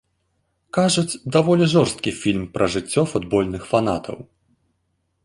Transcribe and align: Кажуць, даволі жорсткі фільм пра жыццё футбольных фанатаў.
Кажуць, 0.77 1.19
даволі 1.35 1.67
жорсткі 1.73 2.13
фільм 2.21 2.47
пра 2.55 2.65
жыццё 2.77 3.01
футбольных 3.13 3.61
фанатаў. 3.75 4.17